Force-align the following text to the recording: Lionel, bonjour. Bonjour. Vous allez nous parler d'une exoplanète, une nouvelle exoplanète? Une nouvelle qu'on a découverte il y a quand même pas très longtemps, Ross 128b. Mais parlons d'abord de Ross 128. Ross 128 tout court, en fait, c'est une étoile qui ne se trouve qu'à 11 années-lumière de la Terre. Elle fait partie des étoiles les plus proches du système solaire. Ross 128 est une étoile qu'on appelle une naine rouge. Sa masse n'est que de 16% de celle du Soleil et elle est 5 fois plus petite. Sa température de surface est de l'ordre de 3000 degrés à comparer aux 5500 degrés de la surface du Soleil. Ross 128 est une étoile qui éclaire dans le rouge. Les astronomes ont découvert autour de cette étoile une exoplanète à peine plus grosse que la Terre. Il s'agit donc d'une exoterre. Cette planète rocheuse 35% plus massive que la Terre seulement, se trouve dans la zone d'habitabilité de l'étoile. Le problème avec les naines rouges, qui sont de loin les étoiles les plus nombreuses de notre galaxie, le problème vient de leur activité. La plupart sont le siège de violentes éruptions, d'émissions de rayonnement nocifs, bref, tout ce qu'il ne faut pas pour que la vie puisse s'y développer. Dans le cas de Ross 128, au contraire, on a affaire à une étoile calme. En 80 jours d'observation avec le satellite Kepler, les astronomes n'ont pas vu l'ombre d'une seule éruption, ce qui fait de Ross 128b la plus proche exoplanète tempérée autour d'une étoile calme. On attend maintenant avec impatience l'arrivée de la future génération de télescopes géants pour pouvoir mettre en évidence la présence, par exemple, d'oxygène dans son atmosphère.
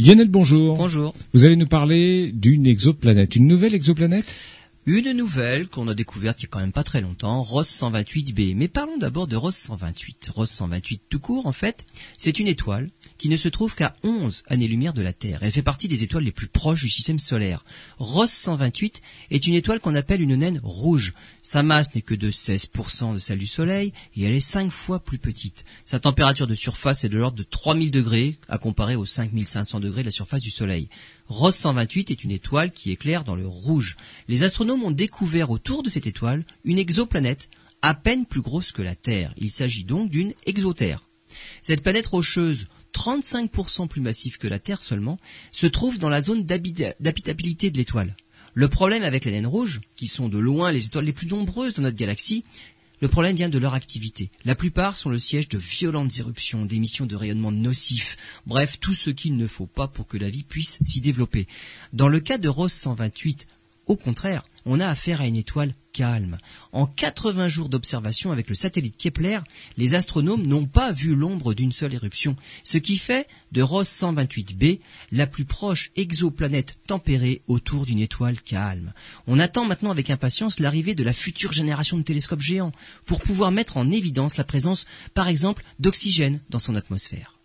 Lionel, 0.00 0.28
bonjour. 0.28 0.76
Bonjour. 0.76 1.12
Vous 1.34 1.44
allez 1.44 1.56
nous 1.56 1.66
parler 1.66 2.30
d'une 2.30 2.68
exoplanète, 2.68 3.34
une 3.34 3.48
nouvelle 3.48 3.74
exoplanète? 3.74 4.32
Une 4.86 5.10
nouvelle 5.10 5.66
qu'on 5.66 5.88
a 5.88 5.94
découverte 5.94 6.38
il 6.38 6.44
y 6.44 6.46
a 6.46 6.48
quand 6.48 6.60
même 6.60 6.70
pas 6.70 6.84
très 6.84 7.00
longtemps, 7.00 7.42
Ross 7.42 7.68
128b. 7.68 8.54
Mais 8.54 8.68
parlons 8.68 8.96
d'abord 8.96 9.26
de 9.26 9.34
Ross 9.34 9.56
128. 9.56 10.30
Ross 10.32 10.50
128 10.50 11.02
tout 11.10 11.18
court, 11.18 11.48
en 11.48 11.52
fait, 11.52 11.84
c'est 12.16 12.38
une 12.38 12.46
étoile 12.46 12.90
qui 13.18 13.28
ne 13.28 13.36
se 13.36 13.48
trouve 13.48 13.74
qu'à 13.74 13.96
11 14.04 14.44
années-lumière 14.46 14.94
de 14.94 15.02
la 15.02 15.12
Terre. 15.12 15.40
Elle 15.42 15.52
fait 15.52 15.62
partie 15.62 15.88
des 15.88 16.04
étoiles 16.04 16.24
les 16.24 16.32
plus 16.32 16.46
proches 16.46 16.82
du 16.82 16.88
système 16.88 17.18
solaire. 17.18 17.64
Ross 17.98 18.30
128 18.30 19.02
est 19.30 19.46
une 19.46 19.54
étoile 19.54 19.80
qu'on 19.80 19.96
appelle 19.96 20.22
une 20.22 20.36
naine 20.36 20.60
rouge. 20.62 21.14
Sa 21.42 21.62
masse 21.62 21.94
n'est 21.94 22.02
que 22.02 22.14
de 22.14 22.30
16% 22.30 23.14
de 23.14 23.18
celle 23.18 23.38
du 23.38 23.46
Soleil 23.46 23.92
et 24.16 24.22
elle 24.22 24.34
est 24.34 24.40
5 24.40 24.70
fois 24.70 25.00
plus 25.00 25.18
petite. 25.18 25.64
Sa 25.84 25.98
température 25.98 26.46
de 26.46 26.54
surface 26.54 27.04
est 27.04 27.08
de 27.08 27.18
l'ordre 27.18 27.36
de 27.36 27.42
3000 27.42 27.90
degrés 27.90 28.38
à 28.48 28.58
comparer 28.58 28.94
aux 28.94 29.06
5500 29.06 29.80
degrés 29.80 30.02
de 30.02 30.08
la 30.08 30.12
surface 30.12 30.42
du 30.42 30.50
Soleil. 30.50 30.88
Ross 31.26 31.56
128 31.56 32.10
est 32.12 32.24
une 32.24 32.30
étoile 32.30 32.70
qui 32.70 32.92
éclaire 32.92 33.24
dans 33.24 33.36
le 33.36 33.46
rouge. 33.46 33.96
Les 34.28 34.44
astronomes 34.44 34.84
ont 34.84 34.92
découvert 34.92 35.50
autour 35.50 35.82
de 35.82 35.90
cette 35.90 36.06
étoile 36.06 36.44
une 36.64 36.78
exoplanète 36.78 37.50
à 37.82 37.94
peine 37.94 38.26
plus 38.26 38.40
grosse 38.40 38.72
que 38.72 38.82
la 38.82 38.94
Terre. 38.94 39.34
Il 39.36 39.50
s'agit 39.50 39.84
donc 39.84 40.10
d'une 40.10 40.34
exoterre. 40.46 41.02
Cette 41.62 41.82
planète 41.82 42.06
rocheuse 42.06 42.66
35% 42.94 43.88
plus 43.88 44.00
massive 44.00 44.38
que 44.38 44.48
la 44.48 44.58
Terre 44.58 44.82
seulement, 44.82 45.18
se 45.52 45.66
trouve 45.66 45.98
dans 45.98 46.08
la 46.08 46.22
zone 46.22 46.44
d'habitabilité 46.44 47.70
de 47.70 47.78
l'étoile. 47.78 48.16
Le 48.54 48.68
problème 48.68 49.04
avec 49.04 49.24
les 49.24 49.32
naines 49.32 49.46
rouges, 49.46 49.80
qui 49.96 50.08
sont 50.08 50.28
de 50.28 50.38
loin 50.38 50.72
les 50.72 50.86
étoiles 50.86 51.04
les 51.04 51.12
plus 51.12 51.28
nombreuses 51.28 51.74
de 51.74 51.82
notre 51.82 51.96
galaxie, 51.96 52.44
le 53.00 53.08
problème 53.08 53.36
vient 53.36 53.48
de 53.48 53.58
leur 53.58 53.74
activité. 53.74 54.30
La 54.44 54.56
plupart 54.56 54.96
sont 54.96 55.10
le 55.10 55.20
siège 55.20 55.48
de 55.48 55.58
violentes 55.58 56.18
éruptions, 56.18 56.64
d'émissions 56.64 57.06
de 57.06 57.14
rayonnement 57.14 57.52
nocifs, 57.52 58.16
bref, 58.46 58.80
tout 58.80 58.94
ce 58.94 59.10
qu'il 59.10 59.36
ne 59.36 59.46
faut 59.46 59.66
pas 59.66 59.86
pour 59.86 60.08
que 60.08 60.18
la 60.18 60.30
vie 60.30 60.42
puisse 60.42 60.80
s'y 60.84 61.00
développer. 61.00 61.46
Dans 61.92 62.08
le 62.08 62.18
cas 62.18 62.38
de 62.38 62.48
Ross 62.48 62.72
128, 62.72 63.46
au 63.86 63.96
contraire, 63.96 64.42
on 64.64 64.80
a 64.80 64.88
affaire 64.88 65.20
à 65.20 65.26
une 65.26 65.36
étoile 65.36 65.74
calme. 65.92 66.38
En 66.72 66.86
80 66.86 67.48
jours 67.48 67.68
d'observation 67.68 68.32
avec 68.32 68.48
le 68.48 68.54
satellite 68.54 68.96
Kepler, 68.96 69.38
les 69.76 69.94
astronomes 69.94 70.46
n'ont 70.46 70.66
pas 70.66 70.92
vu 70.92 71.14
l'ombre 71.14 71.54
d'une 71.54 71.72
seule 71.72 71.94
éruption, 71.94 72.36
ce 72.64 72.78
qui 72.78 72.98
fait 72.98 73.26
de 73.52 73.62
Ross 73.62 73.88
128b 73.88 74.80
la 75.12 75.26
plus 75.26 75.44
proche 75.44 75.90
exoplanète 75.96 76.76
tempérée 76.86 77.42
autour 77.46 77.86
d'une 77.86 77.98
étoile 77.98 78.40
calme. 78.40 78.92
On 79.26 79.38
attend 79.38 79.64
maintenant 79.64 79.90
avec 79.90 80.10
impatience 80.10 80.60
l'arrivée 80.60 80.94
de 80.94 81.04
la 81.04 81.12
future 81.12 81.52
génération 81.52 81.96
de 81.96 82.02
télescopes 82.02 82.40
géants 82.40 82.72
pour 83.04 83.20
pouvoir 83.20 83.50
mettre 83.50 83.76
en 83.76 83.90
évidence 83.90 84.36
la 84.36 84.44
présence, 84.44 84.86
par 85.14 85.28
exemple, 85.28 85.64
d'oxygène 85.78 86.40
dans 86.50 86.58
son 86.58 86.74
atmosphère. 86.74 87.37